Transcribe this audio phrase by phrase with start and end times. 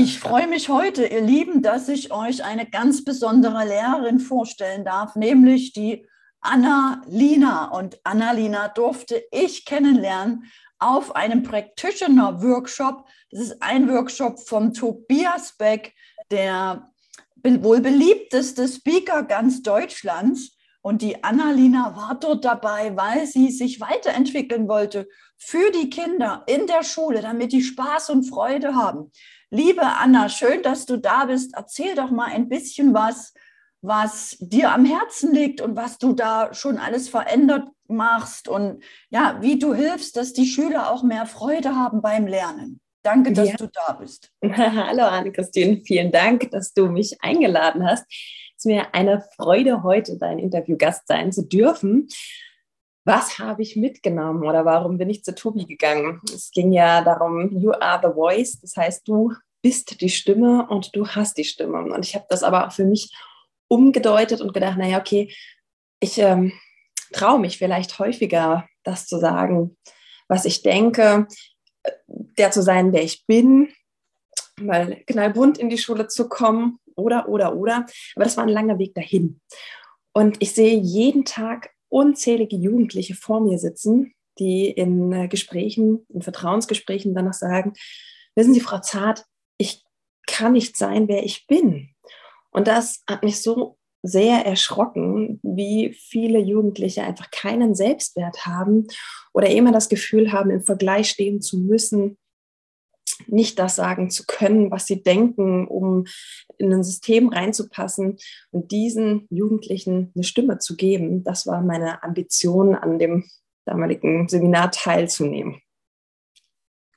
[0.00, 5.16] Ich freue mich heute, ihr Lieben, dass ich euch eine ganz besondere Lehrerin vorstellen darf,
[5.16, 6.06] nämlich die
[6.40, 7.72] Anna-Lina.
[7.72, 10.44] Und Anna-Lina durfte ich kennenlernen
[10.78, 13.08] auf einem Practitioner-Workshop.
[13.32, 15.96] Das ist ein Workshop vom Tobias Beck,
[16.30, 16.92] der
[17.42, 20.56] wohl beliebteste Speaker ganz Deutschlands.
[20.80, 26.68] Und die Annalina war dort dabei, weil sie sich weiterentwickeln wollte für die Kinder in
[26.68, 29.10] der Schule, damit die Spaß und Freude haben.
[29.50, 31.54] Liebe Anna, schön, dass du da bist.
[31.56, 33.32] Erzähl doch mal ein bisschen was,
[33.80, 39.38] was dir am Herzen liegt und was du da schon alles verändert machst und ja,
[39.40, 42.80] wie du hilfst, dass die Schüler auch mehr Freude haben beim Lernen.
[43.02, 43.56] Danke, dass ja.
[43.56, 44.30] du da bist.
[44.44, 48.04] Hallo Anne-Christine, vielen Dank, dass du mich eingeladen hast.
[48.10, 52.08] Es ist mir eine Freude, heute dein Interviewgast sein zu dürfen.
[53.08, 56.20] Was habe ich mitgenommen oder warum bin ich zu Tobi gegangen?
[56.26, 60.94] Es ging ja darum, you are the voice, das heißt, du bist die Stimme und
[60.94, 61.84] du hast die Stimme.
[61.84, 63.16] Und ich habe das aber auch für mich
[63.66, 65.34] umgedeutet und gedacht, naja, okay,
[66.00, 66.52] ich ähm,
[67.14, 69.74] traue mich vielleicht häufiger, das zu sagen,
[70.28, 71.28] was ich denke,
[72.08, 73.72] der zu sein, der ich bin,
[74.60, 77.86] mal knallbunt in die Schule zu kommen oder, oder, oder.
[78.16, 79.40] Aber das war ein langer Weg dahin.
[80.12, 86.22] Und ich sehe jeden Tag unzählige Jugendliche vor mir sitzen, die in äh, Gesprächen, in
[86.22, 87.72] Vertrauensgesprächen dann noch sagen,
[88.34, 89.24] wissen Sie, Frau Zart,
[89.58, 89.84] ich
[90.26, 91.90] kann nicht sein, wer ich bin.
[92.50, 98.86] Und das hat mich so sehr erschrocken, wie viele Jugendliche einfach keinen Selbstwert haben
[99.34, 102.16] oder immer das Gefühl haben, im Vergleich stehen zu müssen,
[103.30, 106.06] nicht das sagen zu können, was sie denken, um
[106.58, 108.18] in ein System reinzupassen
[108.50, 111.24] und diesen Jugendlichen eine Stimme zu geben.
[111.24, 113.24] Das war meine Ambition, an dem
[113.64, 115.60] damaligen Seminar teilzunehmen.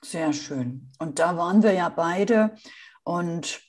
[0.03, 0.91] Sehr schön.
[0.97, 2.55] Und da waren wir ja beide
[3.03, 3.61] und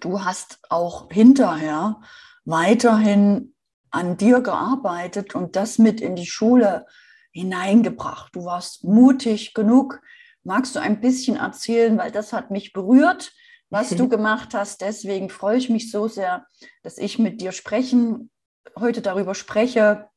[0.00, 2.00] du hast auch hinterher
[2.44, 3.54] weiterhin
[3.90, 6.86] an dir gearbeitet und das mit in die Schule
[7.30, 8.34] hineingebracht.
[8.34, 10.02] Du warst mutig genug.
[10.44, 13.32] Magst du ein bisschen erzählen, weil das hat mich berührt,
[13.70, 14.80] was du gemacht hast.
[14.82, 16.46] Deswegen freue ich mich so sehr,
[16.82, 18.30] dass ich mit dir sprechen,
[18.78, 20.08] heute darüber spreche.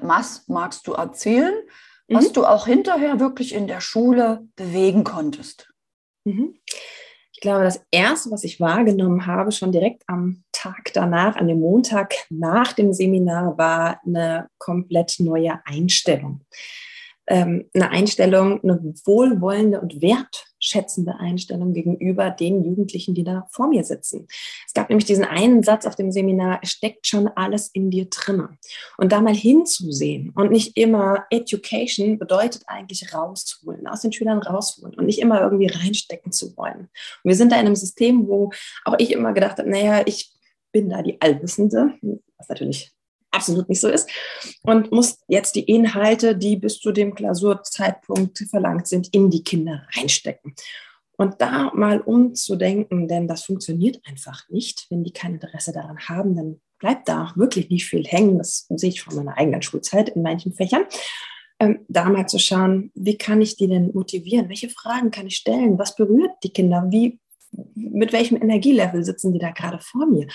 [0.00, 1.54] Was magst du erzählen,
[2.08, 2.32] was mhm.
[2.34, 5.72] du auch hinterher wirklich in der Schule bewegen konntest?
[6.24, 6.58] Mhm.
[7.32, 11.60] Ich glaube, das Erste, was ich wahrgenommen habe, schon direkt am Tag danach, an dem
[11.60, 16.40] Montag nach dem Seminar, war eine komplett neue Einstellung.
[17.28, 23.82] Ähm, eine Einstellung, eine wohlwollende und wertschätzende Einstellung gegenüber den Jugendlichen, die da vor mir
[23.82, 24.28] sitzen.
[24.66, 28.56] Es gab nämlich diesen einen Satz auf dem Seminar, steckt schon alles in dir drinne.
[28.96, 34.94] Und da mal hinzusehen und nicht immer Education bedeutet eigentlich rausholen, aus den Schülern rausholen
[34.94, 36.80] und nicht immer irgendwie reinstecken zu wollen.
[36.80, 36.90] Und
[37.24, 38.50] wir sind da in einem System, wo
[38.84, 40.32] auch ich immer gedacht habe, naja, ich
[40.72, 41.94] bin da die Allwissende,
[42.38, 42.95] was natürlich
[43.36, 44.10] absolut nicht so ist,
[44.62, 49.86] und muss jetzt die Inhalte, die bis zu dem Klausurzeitpunkt verlangt sind, in die Kinder
[49.94, 50.54] reinstecken.
[51.18, 54.86] Und da mal umzudenken, denn das funktioniert einfach nicht.
[54.90, 58.36] Wenn die kein Interesse daran haben, dann bleibt da wirklich nicht viel hängen.
[58.36, 60.84] Das sehe ich von meiner eigenen Schulzeit in manchen Fächern.
[61.58, 64.50] Ähm, da mal zu schauen, wie kann ich die denn motivieren?
[64.50, 65.78] Welche Fragen kann ich stellen?
[65.78, 66.86] Was berührt die Kinder?
[66.90, 67.18] Wie,
[67.74, 70.26] mit welchem Energielevel sitzen die da gerade vor mir?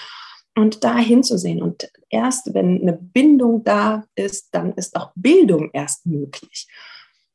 [0.56, 1.62] Und da hinzusehen.
[1.62, 6.68] Und erst wenn eine Bindung da ist, dann ist auch Bildung erst möglich.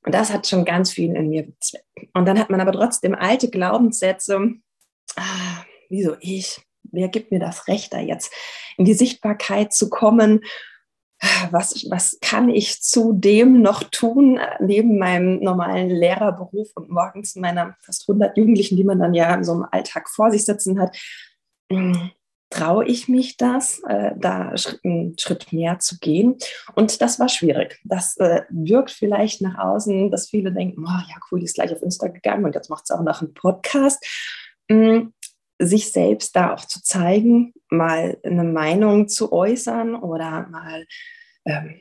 [0.05, 1.85] Und das hat schon ganz viel in mir bezweckt.
[2.15, 4.53] Und dann hat man aber trotzdem alte Glaubenssätze,
[5.17, 6.61] ah, wieso ich?
[6.85, 8.33] Wer gibt mir das Recht, da jetzt
[8.77, 10.45] in die Sichtbarkeit zu kommen?
[11.51, 18.09] Was, was kann ich zudem noch tun, neben meinem normalen Lehrerberuf und morgens meiner fast
[18.09, 20.97] 100 Jugendlichen, die man dann ja in so einem Alltag vor sich sitzen hat?
[22.51, 26.37] Traue ich mich das, äh, da einen Schritt mehr zu gehen?
[26.75, 27.81] Und das war schwierig.
[27.85, 31.73] Das äh, wirkt vielleicht nach außen, dass viele denken, oh, ja cool, die ist gleich
[31.73, 34.05] auf Insta gegangen und jetzt macht sie auch noch einen Podcast.
[34.69, 35.13] Mhm.
[35.59, 40.85] Sich selbst da auch zu zeigen, mal eine Meinung zu äußern oder mal
[41.47, 41.81] ähm,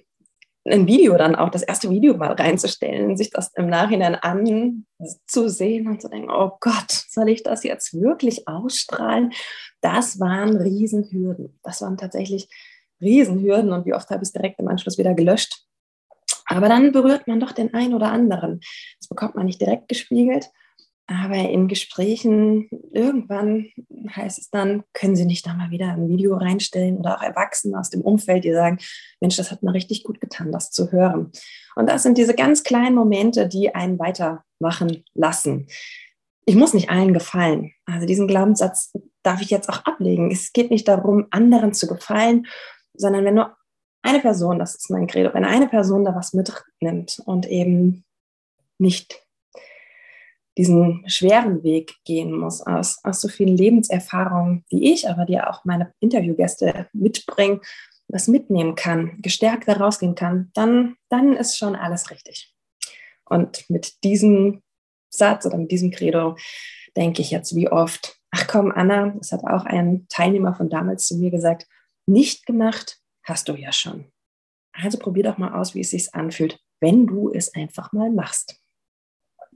[0.68, 6.02] ein Video dann auch, das erste Video mal reinzustellen, sich das im Nachhinein anzusehen und
[6.02, 9.32] zu denken, oh Gott, soll ich das jetzt wirklich ausstrahlen?
[9.82, 11.60] Das waren Riesenhürden.
[11.64, 12.50] Das waren tatsächlich
[13.00, 15.66] Riesenhürden und wie oft habe ich es direkt im Anschluss wieder gelöscht.
[16.48, 18.60] Aber dann berührt man doch den einen oder anderen.
[19.00, 20.50] Das bekommt man nicht direkt gespiegelt,
[21.08, 23.68] aber in Gesprächen irgendwann
[24.10, 27.80] heißt es dann, können Sie nicht da mal wieder ein Video reinstellen oder auch Erwachsene
[27.80, 28.80] aus dem Umfeld, die sagen,
[29.20, 31.32] Mensch, das hat mir richtig gut getan, das zu hören.
[31.76, 35.68] Und das sind diese ganz kleinen Momente, die einen weitermachen lassen.
[36.48, 37.72] ich muss nicht allen gefallen.
[37.86, 38.94] Also diesen Glaubenssatz
[39.24, 40.32] darf ich jetzt auch ablegen.
[40.32, 42.48] Es geht nicht darum, anderen zu gefallen,
[42.94, 43.56] sondern wenn nur
[44.04, 48.06] eine Person, das ist mein Credo, wenn eine Person da was mitnimmt und eben
[48.78, 49.25] nicht
[50.58, 55.66] diesen schweren Weg gehen muss, aus, aus so vielen Lebenserfahrungen wie ich, aber die auch
[55.66, 57.62] meine Interviewgäste mitbringen,
[58.08, 62.54] was mitnehmen kann, gestärkt rausgehen kann, dann, dann ist schon alles richtig.
[63.26, 64.62] Und mit diesem
[65.10, 66.38] Satz oder mit diesem Credo
[66.96, 71.08] denke ich jetzt wie oft, ach komm, Anna, das hat auch ein Teilnehmer von damals
[71.08, 71.68] zu mir gesagt,
[72.06, 74.12] nicht gemacht hast du ja schon.
[74.74, 78.60] Also probier doch mal aus, wie es sich anfühlt, wenn du es einfach mal machst.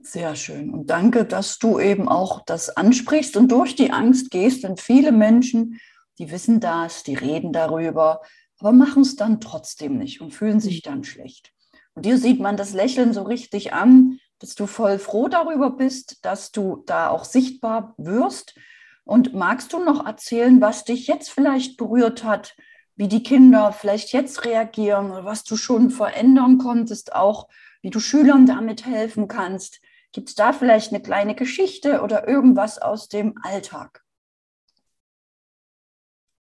[0.01, 0.69] Sehr schön.
[0.71, 5.11] Und danke, dass du eben auch das ansprichst und durch die Angst gehst, denn viele
[5.11, 5.79] Menschen,
[6.17, 8.21] die wissen das, die reden darüber,
[8.59, 11.51] aber machen es dann trotzdem nicht und fühlen sich dann schlecht.
[11.93, 16.23] Und dir sieht man das Lächeln so richtig an, dass du voll froh darüber bist,
[16.25, 18.55] dass du da auch sichtbar wirst.
[19.03, 22.55] Und magst du noch erzählen, was dich jetzt vielleicht berührt hat,
[22.95, 27.47] wie die Kinder vielleicht jetzt reagieren oder was du schon verändern konntest, auch
[27.81, 29.81] wie du Schülern damit helfen kannst?
[30.11, 34.03] Gibt es da vielleicht eine kleine Geschichte oder irgendwas aus dem Alltag?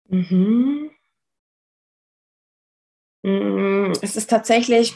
[0.08, 0.90] Mhm.
[3.22, 4.94] Mm, es ist tatsächlich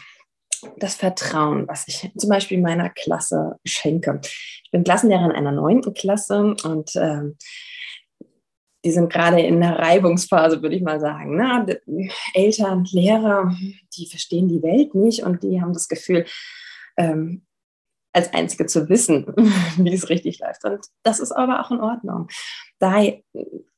[0.77, 4.21] das Vertrauen, was ich zum Beispiel meiner Klasse schenke.
[4.23, 7.39] Ich bin Klassenlehrerin einer neunten Klasse und ähm,
[8.85, 11.37] die sind gerade in der Reibungsphase, würde ich mal sagen.
[11.37, 11.81] Ne?
[12.35, 13.55] Eltern, Lehrer,
[13.97, 16.25] die verstehen die Welt nicht und die haben das Gefühl,
[16.97, 17.47] ähm,
[18.13, 19.27] als Einzige zu wissen,
[19.77, 20.65] wie es richtig läuft.
[20.65, 22.29] Und das ist aber auch in Ordnung.
[22.79, 23.03] Da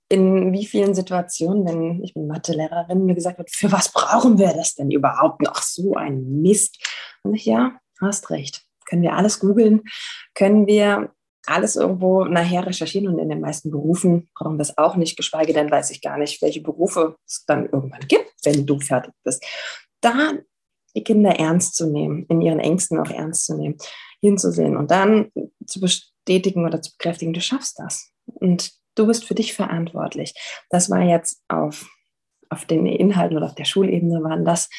[0.08, 4.52] in wie vielen Situationen, wenn ich bin Mathelehrerin, mir gesagt wird, für was brauchen wir
[4.52, 5.62] das denn überhaupt noch?
[5.62, 6.78] So ein Mist.
[7.22, 8.62] Und ich, ja, hast recht.
[8.86, 9.82] Können wir alles googeln?
[10.34, 11.12] Können wir
[11.46, 15.52] alles irgendwo nachher recherchieren und in den meisten Berufen brauchen wir es auch nicht, geschweige
[15.52, 19.44] denn weiß ich gar nicht, welche Berufe es dann irgendwann gibt, wenn du fertig bist.
[20.00, 20.32] Da
[20.94, 23.76] die Kinder ernst zu nehmen, in ihren Ängsten auch ernst zu nehmen,
[24.22, 25.30] hinzusehen und dann
[25.66, 28.12] zu bestätigen oder zu bekräftigen, du schaffst das.
[28.24, 30.34] Und du bist für dich verantwortlich.
[30.70, 31.90] Das war jetzt auf,
[32.48, 34.70] auf den Inhalten oder auf der Schulebene waren das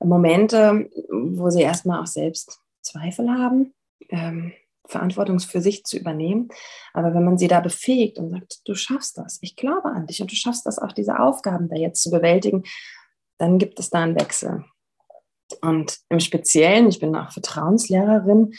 [0.00, 3.74] Momente, wo sie erstmal auch selbst Zweifel haben,
[4.10, 4.52] ähm,
[4.86, 6.48] Verantwortung für sich zu übernehmen.
[6.92, 10.22] Aber wenn man sie da befähigt und sagt, du schaffst das, ich glaube an dich
[10.22, 12.62] und du schaffst das auch, diese Aufgaben da jetzt zu bewältigen,
[13.38, 14.64] dann gibt es da einen Wechsel.
[15.60, 18.54] Und im Speziellen, ich bin auch Vertrauenslehrerin,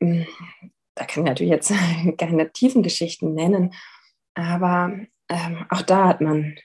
[0.00, 0.26] hm,
[0.94, 1.72] da kann ich natürlich jetzt
[2.18, 3.74] keine tiefen Geschichten nennen,
[4.34, 4.92] aber
[5.28, 6.56] ähm, auch da hat man,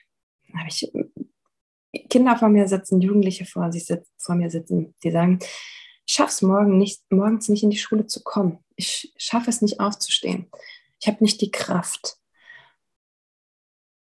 [0.54, 0.90] habe ich
[2.08, 5.38] Kinder vor mir sitzen, Jugendliche vor, sich sit vor mir sitzen, die sagen,
[6.06, 8.58] ich schaffe es morgen nicht, morgens nicht in die Schule zu kommen.
[8.76, 10.50] Ich schaffe es nicht aufzustehen.
[11.00, 12.18] Ich habe nicht die Kraft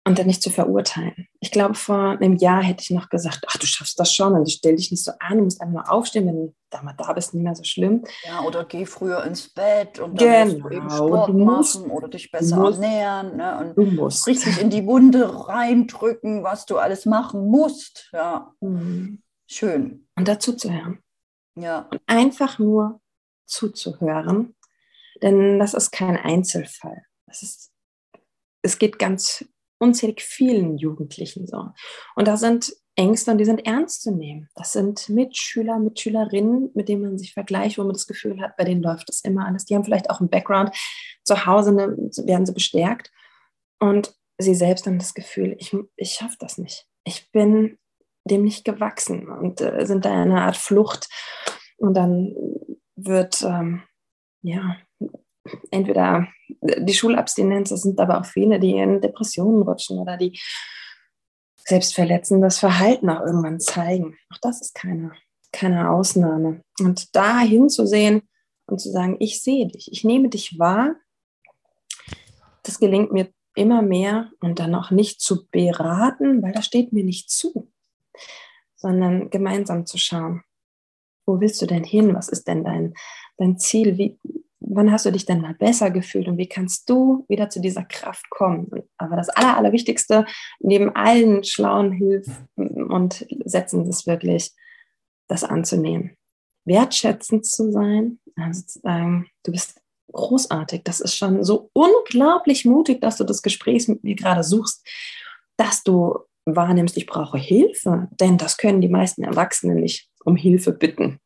[0.09, 1.27] und dann nicht zu verurteilen.
[1.39, 4.49] Ich glaube, vor einem Jahr hätte ich noch gesagt, ach, du schaffst das schon und
[4.49, 7.13] stell dich nicht so an, du musst einfach nur aufstehen, wenn du da mal da
[7.13, 8.03] bist, nicht mehr so schlimm.
[8.25, 10.53] Ja, oder geh früher ins Bett und dann genau.
[10.55, 13.59] musst du eben Sport du musst, machen oder dich besser musst, ernähren ne?
[13.59, 14.25] und du musst.
[14.25, 18.09] richtig in die Wunde reindrücken, was du alles machen musst.
[18.11, 19.21] Ja, mhm.
[19.45, 20.07] schön.
[20.15, 21.03] Und dazu zu hören.
[21.53, 21.87] Ja.
[21.91, 22.99] Und einfach nur
[23.45, 24.55] zuzuhören,
[25.21, 27.03] denn das ist kein Einzelfall.
[27.27, 27.71] Das ist,
[28.63, 29.45] es geht ganz
[29.79, 31.69] unzählig vielen Jugendlichen so.
[32.15, 34.49] Und da sind Ängste und die sind ernst zu nehmen.
[34.55, 38.65] Das sind Mitschüler, Mitschülerinnen, mit denen man sich vergleicht, wo man das Gefühl hat, bei
[38.65, 39.65] denen läuft das immer alles.
[39.65, 40.75] Die haben vielleicht auch einen Background.
[41.23, 41.95] Zu Hause ne,
[42.25, 43.11] werden sie bestärkt.
[43.79, 46.87] Und sie selbst haben das Gefühl, ich, ich schaffe das nicht.
[47.05, 47.77] Ich bin
[48.25, 51.07] dem nicht gewachsen und äh, sind da in einer Art Flucht.
[51.77, 52.35] Und dann
[52.97, 53.83] wird, ähm,
[54.41, 54.75] ja,
[55.71, 56.27] entweder
[56.61, 60.39] die Schulabstinenz, das sind aber auch viele, die in Depressionen rutschen oder die
[61.67, 64.17] selbstverletzendes Verhalten auch irgendwann zeigen.
[64.33, 65.11] Auch das ist keine,
[65.51, 66.61] keine Ausnahme.
[66.79, 68.23] Und da hinzusehen
[68.65, 70.95] und zu sagen, ich sehe dich, ich nehme dich wahr,
[72.63, 77.03] das gelingt mir immer mehr und dann auch nicht zu beraten, weil das steht mir
[77.03, 77.71] nicht zu,
[78.75, 80.43] sondern gemeinsam zu schauen,
[81.25, 82.15] wo willst du denn hin?
[82.15, 82.93] Was ist denn dein,
[83.37, 83.97] dein Ziel?
[83.97, 84.17] Wie,
[84.69, 87.83] wann hast du dich denn mal besser gefühlt und wie kannst du wieder zu dieser
[87.83, 88.69] Kraft kommen?
[88.97, 90.25] Aber das Aller, Allerwichtigste,
[90.59, 94.53] neben allen schlauen Hilfen und Sätzen, ist wirklich,
[95.27, 96.17] das anzunehmen.
[96.65, 103.01] Wertschätzend zu sein, also zu sagen, du bist großartig, das ist schon so unglaublich mutig,
[103.01, 104.85] dass du das Gespräch mit mir gerade suchst,
[105.57, 110.71] dass du wahrnimmst, ich brauche Hilfe, denn das können die meisten Erwachsenen nicht um Hilfe
[110.71, 111.19] bitten.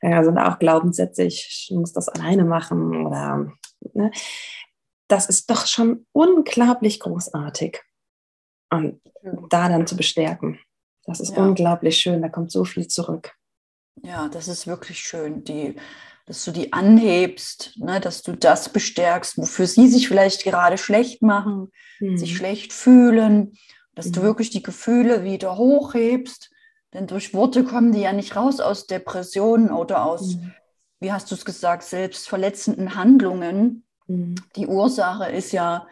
[0.00, 3.52] Ja, sind auch Glaubenssätze, ich muss das alleine machen oder
[3.94, 4.10] Ne?
[5.08, 7.80] Das ist doch schon unglaublich großartig.
[8.70, 9.00] Und
[9.48, 10.60] da dann zu bestärken,
[11.04, 11.42] das ist ja.
[11.42, 13.34] unglaublich schön, da kommt so viel zurück.
[14.02, 15.76] Ja, das ist wirklich schön, die,
[16.26, 21.22] dass du die anhebst, ne, dass du das bestärkst, wofür sie sich vielleicht gerade schlecht
[21.22, 22.18] machen, mhm.
[22.18, 23.54] sich schlecht fühlen,
[23.94, 24.12] dass mhm.
[24.12, 26.50] du wirklich die Gefühle wieder hochhebst
[26.94, 30.52] denn durch Worte kommen die ja nicht raus aus Depressionen oder aus, mhm.
[31.00, 33.84] wie hast du es gesagt, selbstverletzenden Handlungen.
[34.06, 34.36] Mhm.
[34.56, 35.86] Die Ursache ist ja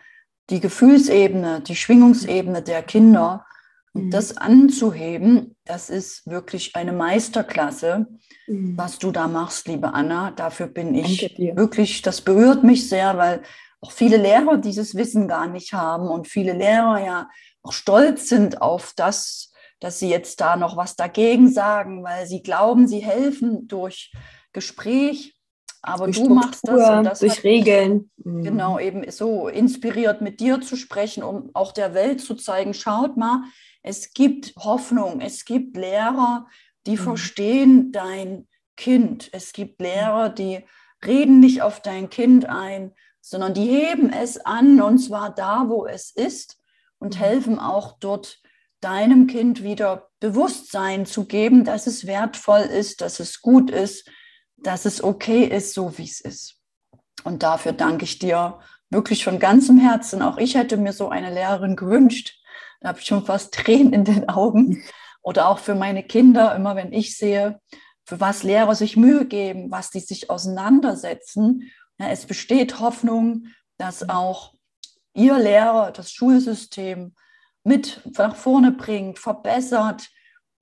[0.51, 3.45] die Gefühlsebene, die Schwingungsebene der Kinder.
[3.93, 4.11] Und mhm.
[4.11, 8.07] das anzuheben, das ist wirklich eine Meisterklasse,
[8.47, 8.77] mhm.
[8.77, 10.33] was du da machst, liebe Anna.
[10.33, 13.43] Dafür bin ich wirklich, das berührt mich sehr, weil
[13.81, 17.31] auch viele Lehrer dieses Wissen gar nicht haben und viele Lehrer ja
[17.63, 22.43] auch stolz sind auf das, dass sie jetzt da noch was dagegen sagen, weil sie
[22.43, 24.13] glauben, sie helfen durch
[24.53, 25.35] Gespräch.
[25.83, 28.11] Aber durch du machst das, und das durch Regeln.
[28.17, 28.43] Mhm.
[28.43, 33.17] Genau, eben so inspiriert mit dir zu sprechen, um auch der Welt zu zeigen, schaut
[33.17, 33.45] mal,
[33.83, 36.47] es gibt Hoffnung, es gibt Lehrer,
[36.87, 36.99] die mhm.
[36.99, 39.29] verstehen dein Kind.
[39.33, 40.65] Es gibt Lehrer, die
[41.05, 45.87] reden nicht auf dein Kind ein, sondern die heben es an und zwar da, wo
[45.87, 46.59] es ist
[46.99, 47.19] und mhm.
[47.19, 48.41] helfen auch dort
[48.81, 54.11] deinem Kind wieder Bewusstsein zu geben, dass es wertvoll ist, dass es gut ist,
[54.57, 56.57] dass es okay ist, so wie es ist.
[57.25, 60.23] Und dafür danke ich dir wirklich von ganzem Herzen.
[60.23, 62.39] Auch ich hätte mir so eine Lehrerin gewünscht.
[62.81, 64.83] Da habe ich schon fast Tränen in den Augen.
[65.23, 67.61] Oder auch für meine Kinder, immer wenn ich sehe,
[68.05, 71.71] für was Lehrer sich Mühe geben, was die sich auseinandersetzen.
[71.99, 74.55] Ja, es besteht Hoffnung, dass auch
[75.15, 77.15] ihr Lehrer, das Schulsystem,
[77.67, 80.09] mit nach vorne bringt, verbessert.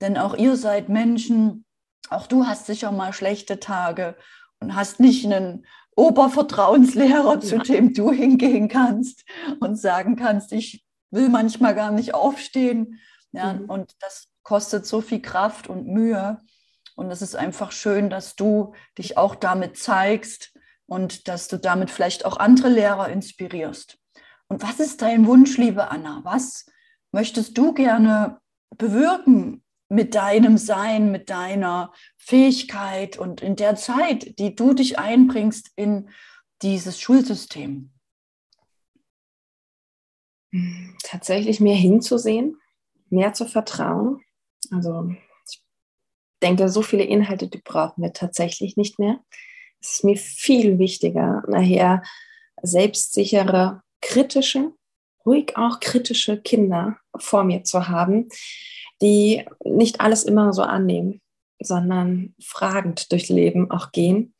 [0.01, 1.65] Denn auch ihr seid Menschen,
[2.09, 4.17] auch du hast sicher mal schlechte Tage
[4.59, 9.23] und hast nicht einen Obervertrauenslehrer, zu dem du hingehen kannst
[9.59, 12.99] und sagen kannst, ich will manchmal gar nicht aufstehen.
[13.31, 13.65] Ja, mhm.
[13.65, 16.41] Und das kostet so viel Kraft und Mühe.
[16.95, 20.53] Und es ist einfach schön, dass du dich auch damit zeigst
[20.87, 23.97] und dass du damit vielleicht auch andere Lehrer inspirierst.
[24.47, 26.21] Und was ist dein Wunsch, liebe Anna?
[26.23, 26.65] Was
[27.15, 28.41] möchtest du gerne
[28.77, 35.71] bewirken mit deinem Sein, mit deiner Fähigkeit und in der Zeit, die du dich einbringst
[35.77, 36.09] in
[36.61, 37.93] dieses Schulsystem?
[41.03, 42.57] Tatsächlich mehr hinzusehen,
[43.09, 44.21] mehr zu vertrauen.
[44.71, 45.09] Also
[45.49, 45.63] ich
[46.43, 49.21] denke, so viele Inhalte, die brauchen wir tatsächlich nicht mehr.
[49.79, 52.03] Es ist mir viel wichtiger, nachher
[52.61, 54.73] selbstsichere, kritische
[55.25, 58.29] ruhig auch kritische Kinder vor mir zu haben,
[59.01, 61.21] die nicht alles immer so annehmen,
[61.61, 64.33] sondern fragend durch Leben auch gehen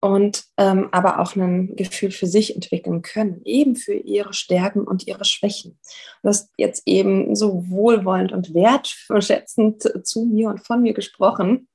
[0.00, 5.06] und ähm, aber auch ein Gefühl für sich entwickeln können, eben für ihre Stärken und
[5.06, 5.78] ihre Schwächen.
[6.22, 11.68] Du hast jetzt eben so wohlwollend und wertschätzend zu mir und von mir gesprochen,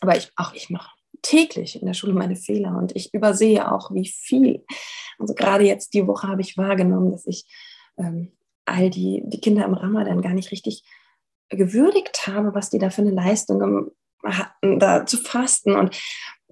[0.00, 0.90] aber ich, auch ich mache
[1.24, 4.64] täglich in der Schule meine Fehler und ich übersehe auch, wie viel.
[5.18, 7.46] Also gerade jetzt die Woche habe ich wahrgenommen, dass ich
[7.98, 8.32] ähm,
[8.64, 10.84] all die, die Kinder im Ramadan gar nicht richtig
[11.48, 13.90] gewürdigt habe, was die da für eine Leistung
[14.24, 15.74] hatten, da zu fasten.
[15.74, 15.98] Und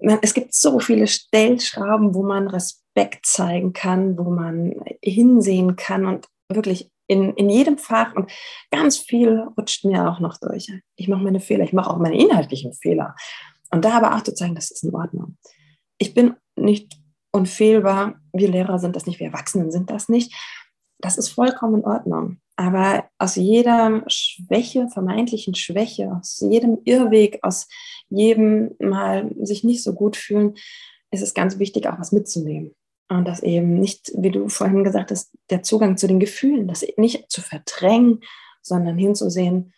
[0.01, 6.05] man, es gibt so viele Stellschrauben, wo man Respekt zeigen kann, wo man hinsehen kann
[6.05, 8.31] und wirklich in, in jedem Fach und
[8.71, 10.71] ganz viel rutscht mir auch noch durch.
[10.95, 13.15] Ich mache meine Fehler, ich mache auch meine inhaltlichen Fehler.
[13.73, 15.37] Und da aber auch zu zeigen, das ist in Ordnung.
[15.97, 16.99] Ich bin nicht
[17.31, 20.31] unfehlbar, wir Lehrer sind das nicht, wir Erwachsenen sind das nicht.
[20.99, 22.37] Das ist vollkommen in Ordnung.
[22.55, 27.67] Aber aus jeder Schwäche, vermeintlichen Schwäche, aus jedem Irrweg, aus
[28.09, 30.53] jedem Mal sich nicht so gut fühlen,
[31.09, 32.75] ist es ganz wichtig, auch was mitzunehmen.
[33.09, 36.85] Und das eben nicht, wie du vorhin gesagt hast, der Zugang zu den Gefühlen, das
[36.97, 38.19] nicht zu verdrängen,
[38.61, 39.73] sondern hinzusehen,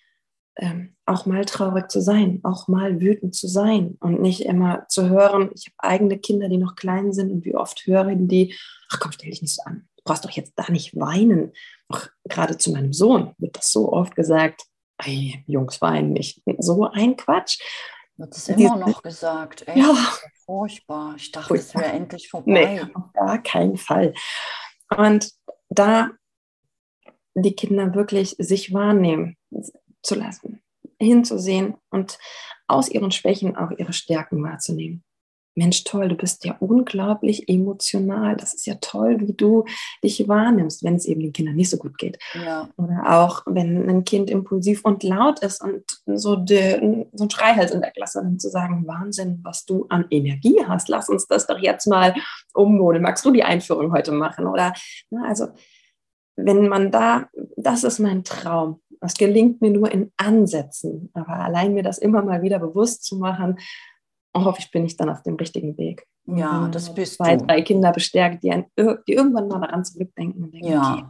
[0.57, 5.09] ähm, auch mal traurig zu sein, auch mal wütend zu sein und nicht immer zu
[5.09, 8.55] hören, ich habe eigene Kinder, die noch klein sind und wie oft hören die,
[8.89, 11.51] ach komm, stell dich nicht so an, du brauchst doch jetzt da nicht weinen.
[11.89, 14.63] Auch gerade zu meinem Sohn wird das so oft gesagt,
[14.99, 16.41] ey, Jungs weinen nicht.
[16.59, 17.59] So ein Quatsch.
[18.17, 19.67] Wird es immer noch gesagt.
[19.67, 19.77] Echt?
[19.77, 19.93] Ja.
[20.45, 21.15] Furchtbar.
[21.17, 22.51] Ich dachte, es wäre endlich vorbei.
[22.51, 24.13] Nee, auf gar keinen Fall.
[24.95, 25.31] Und
[25.69, 26.11] da
[27.33, 29.35] die Kinder wirklich sich wahrnehmen,
[30.05, 30.61] zu lassen,
[30.99, 32.17] hinzusehen und
[32.67, 35.03] aus ihren Schwächen auch ihre Stärken wahrzunehmen.
[35.57, 38.35] Mensch, toll, du bist ja unglaublich emotional.
[38.35, 39.63] Das ist ja toll, wie du
[40.03, 42.19] dich wahrnimmst, wenn es eben den Kindern nicht so gut geht.
[42.33, 42.67] Ja.
[42.75, 47.71] Oder auch, wenn ein Kind impulsiv und laut ist und so, de, so ein Schreihals
[47.71, 50.89] in der Klasse, dann zu sagen, Wahnsinn, was du an Energie hast.
[50.89, 52.13] Lass uns das doch jetzt mal
[52.53, 53.01] ummodeln.
[53.01, 54.47] Magst du die Einführung heute machen?
[54.47, 54.73] Oder,
[55.09, 55.47] na, also,
[56.35, 58.81] wenn man da, das ist mein Traum.
[59.01, 61.09] Das gelingt mir nur in Ansätzen.
[61.13, 63.59] Aber allein mir das immer mal wieder bewusst zu machen,
[64.35, 66.05] hoffe ich, bin ich dann auf dem richtigen Weg.
[66.27, 67.45] Ja, das bist zwei, du.
[67.45, 71.03] drei Kinder bestärkt, die, ein, die irgendwann mal daran zurückdenken und denken, ja, okay,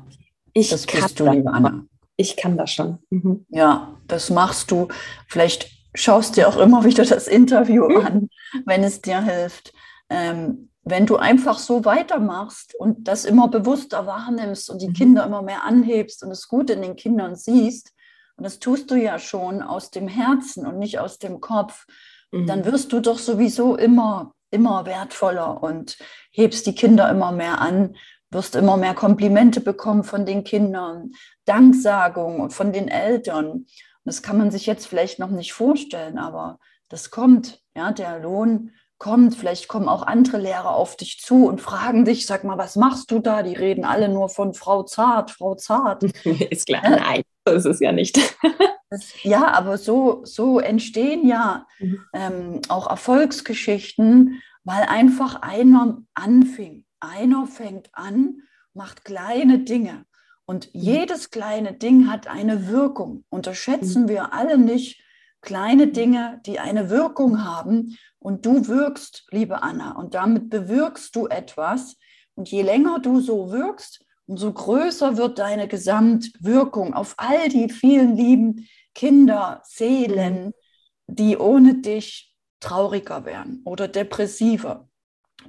[0.53, 1.86] ich das kann bist du, liebe Anna.
[2.17, 3.00] Ich kann das schon.
[3.10, 3.46] Mhm.
[3.50, 4.88] Ja, das machst du.
[5.27, 8.05] Vielleicht schaust dir auch immer wieder das Interview mhm.
[8.05, 8.29] an,
[8.65, 9.74] wenn es dir hilft.
[10.10, 14.93] Ähm, wenn du einfach so weitermachst und das immer bewusster wahrnimmst und die mhm.
[14.93, 17.91] Kinder immer mehr anhebst und das Gute in den Kindern siehst,
[18.37, 21.85] und das tust du ja schon aus dem Herzen und nicht aus dem Kopf,
[22.31, 22.45] mhm.
[22.45, 25.97] dann wirst du doch sowieso immer, immer wertvoller und
[26.31, 27.95] hebst die Kinder immer mehr an,
[28.29, 31.11] wirst immer mehr Komplimente bekommen von den Kindern,
[31.45, 33.47] Danksagung von den Eltern.
[33.47, 33.67] Und
[34.03, 38.71] das kann man sich jetzt vielleicht noch nicht vorstellen, aber das kommt, ja, der Lohn
[38.97, 42.75] kommt, vielleicht kommen auch andere Lehrer auf dich zu und fragen dich, sag mal, was
[42.75, 43.43] machst du da?
[43.43, 46.03] Die reden alle nur von Frau Zart, Frau Zart.
[46.49, 48.19] Ist klar, nein, so ist es ja nicht.
[49.23, 51.99] ja, aber so, so entstehen ja mhm.
[52.13, 56.85] ähm, auch Erfolgsgeschichten, weil einfach einer anfing.
[56.99, 58.41] Einer fängt an,
[58.73, 60.05] macht kleine Dinge.
[60.45, 60.81] Und mhm.
[60.81, 63.25] jedes kleine Ding hat eine Wirkung.
[63.29, 64.09] Unterschätzen mhm.
[64.09, 65.01] wir alle nicht
[65.45, 67.97] kleine Dinge, die eine Wirkung haben.
[68.19, 71.95] Und du wirkst, liebe Anna, und damit bewirkst du etwas.
[72.33, 78.17] Und je länger du so wirkst, umso größer wird deine Gesamtwirkung auf all die vielen
[78.17, 80.53] lieben Kinder, Seelen,
[81.07, 84.89] die ohne dich trauriger werden oder depressiver,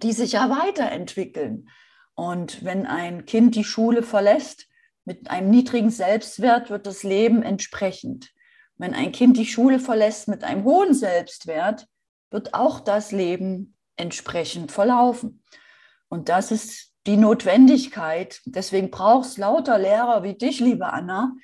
[0.03, 1.71] die sich ja weiterentwickeln.
[2.15, 4.67] Und wenn ein Kind die Schule verlässt
[5.05, 8.33] mit einem niedrigen Selbstwert, wird das Leben entsprechend.
[8.79, 11.87] Wenn ein Kind die Schule verlässt mit einem hohen Selbstwert,
[12.31, 15.43] wird auch das Leben entsprechend verlaufen.
[16.09, 18.41] Und das ist die Notwendigkeit.
[18.45, 21.35] Deswegen braucht es lauter Lehrer wie dich, liebe Anna,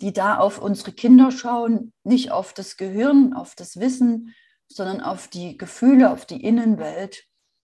[0.00, 4.34] die da auf unsere Kinder schauen, nicht auf das Gehirn, auf das Wissen,
[4.66, 7.24] sondern auf die Gefühle, auf die Innenwelt.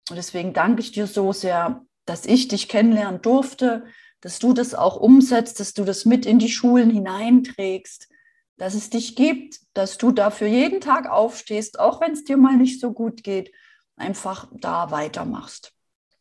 [0.09, 3.85] Und deswegen danke ich dir so sehr, dass ich dich kennenlernen durfte,
[4.21, 8.09] dass du das auch umsetzt, dass du das mit in die Schulen hineinträgst,
[8.57, 12.57] dass es dich gibt, dass du dafür jeden Tag aufstehst, auch wenn es dir mal
[12.57, 13.53] nicht so gut geht,
[13.97, 15.73] einfach da weitermachst.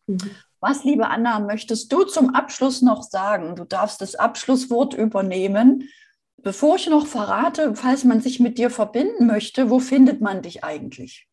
[0.08, 0.32] Mhm.
[0.60, 3.56] Was, liebe Anna, möchtest du zum Abschluss noch sagen?
[3.56, 5.90] Du darfst das Abschlusswort übernehmen.
[6.38, 10.64] Bevor ich noch verrate, falls man sich mit dir verbinden möchte, wo findet man dich
[10.64, 11.28] eigentlich?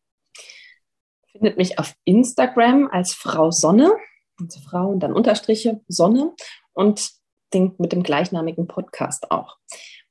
[1.31, 3.91] Findet mich auf Instagram als Frau Sonne,
[4.39, 6.33] also Frau und dann Unterstriche Sonne
[6.73, 7.11] und
[7.53, 9.57] den, mit dem gleichnamigen Podcast auch.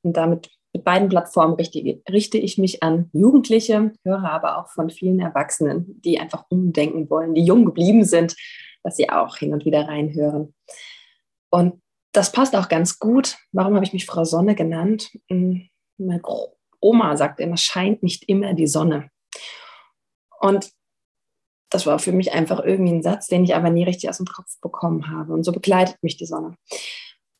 [0.01, 5.19] Und damit mit beiden Plattformen richte, ich mich an Jugendliche, höre aber auch von vielen
[5.19, 8.35] Erwachsenen, die einfach umdenken wollen, die jung geblieben sind
[8.83, 10.53] dass sie auch hin und wieder reinhören.
[11.49, 13.37] Und das passt auch ganz gut.
[13.51, 15.11] Warum habe ich mich Frau Sonne genannt?
[15.29, 16.21] Hm, meine
[16.79, 19.09] Oma sagt immer, scheint nicht immer die Sonne.
[20.39, 20.71] Und
[21.69, 24.25] das war für mich einfach irgendwie ein Satz, den ich aber nie richtig aus dem
[24.25, 25.33] Kopf bekommen habe.
[25.33, 26.55] Und so begleitet mich die Sonne.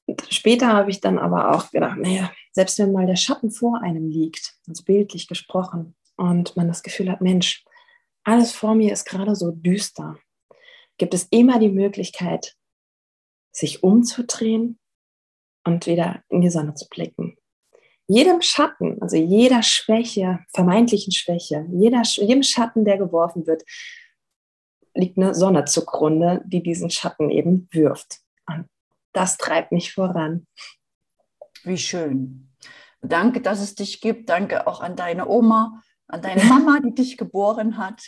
[0.06, 3.82] Und später habe ich dann aber auch gedacht, naja, selbst wenn mal der Schatten vor
[3.82, 7.64] einem liegt, also bildlich gesprochen, und man das Gefühl hat, Mensch,
[8.26, 10.18] alles vor mir ist gerade so düster
[10.98, 12.58] gibt es immer die Möglichkeit,
[13.52, 14.78] sich umzudrehen
[15.64, 17.38] und wieder in die Sonne zu blicken.
[18.08, 23.64] Jedem Schatten, also jeder Schwäche, vermeintlichen Schwäche, jeder, jedem Schatten, der geworfen wird,
[24.94, 28.20] liegt eine Sonne zugrunde, die diesen Schatten eben wirft.
[28.46, 28.68] Und
[29.14, 30.48] das treibt mich voran.
[31.64, 32.49] Wie schön.
[33.02, 34.30] Danke, dass es dich gibt.
[34.30, 38.02] Danke auch an deine Oma, an deine Mama, die dich geboren hat.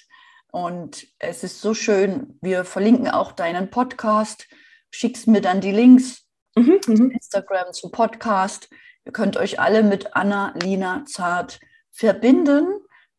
[0.51, 2.38] Und es ist so schön.
[2.41, 4.47] Wir verlinken auch deinen Podcast.
[4.89, 7.12] Schickst mir dann die Links mhm, zu mhm.
[7.12, 8.69] Instagram, zum Podcast.
[9.06, 11.60] Ihr könnt euch alle mit Anna Lina Zart
[11.91, 12.67] verbinden.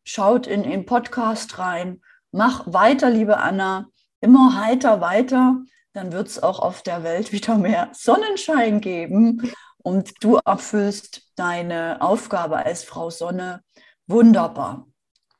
[0.03, 2.01] Schaut in den Podcast rein.
[2.31, 3.87] Mach weiter, liebe Anna.
[4.21, 5.57] Immer heiter weiter.
[5.93, 9.51] Dann wird es auch auf der Welt wieder mehr Sonnenschein geben.
[9.83, 13.61] Und du erfüllst deine Aufgabe als Frau Sonne
[14.07, 14.87] wunderbar.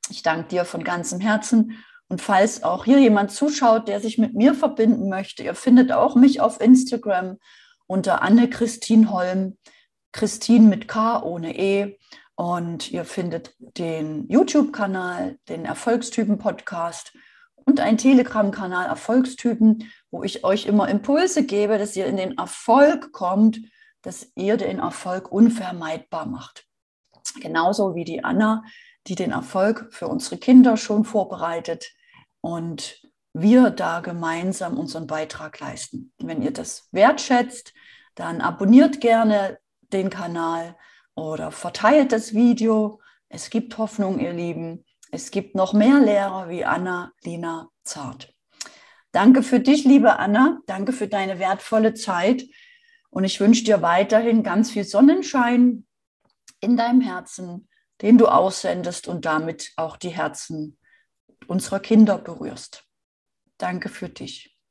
[0.09, 1.83] Ich danke dir von ganzem Herzen.
[2.09, 6.15] Und falls auch hier jemand zuschaut, der sich mit mir verbinden möchte, ihr findet auch
[6.15, 7.37] mich auf Instagram
[7.87, 9.57] unter Anne-Christine Holm,
[10.11, 11.97] Christine mit K ohne E.
[12.35, 17.13] Und ihr findet den YouTube-Kanal, den Erfolgstypen-Podcast
[17.55, 23.11] und einen Telegram-Kanal Erfolgstypen, wo ich euch immer Impulse gebe, dass ihr in den Erfolg
[23.11, 23.59] kommt,
[24.03, 26.67] dass ihr den Erfolg unvermeidbar macht.
[27.41, 28.63] Genauso wie die Anna,
[29.07, 31.91] die den Erfolg für unsere Kinder schon vorbereitet
[32.41, 33.01] und
[33.33, 36.13] wir da gemeinsam unseren Beitrag leisten.
[36.19, 37.73] Wenn ihr das wertschätzt,
[38.15, 40.77] dann abonniert gerne den Kanal
[41.15, 43.01] oder verteilt das Video.
[43.29, 44.85] Es gibt Hoffnung, ihr Lieben.
[45.11, 48.33] Es gibt noch mehr Lehrer wie Anna Lina Zart.
[49.11, 50.59] Danke für dich, liebe Anna.
[50.65, 52.43] Danke für deine wertvolle Zeit.
[53.13, 55.85] Und ich wünsche dir weiterhin ganz viel Sonnenschein
[56.61, 57.69] in deinem Herzen,
[58.01, 60.79] den du aussendest und damit auch die Herzen
[61.45, 62.87] unserer Kinder berührst.
[63.59, 64.52] Danke für dich.